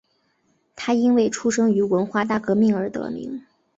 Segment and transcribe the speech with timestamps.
[0.75, 3.43] 他因为出生于文化大革命而得名。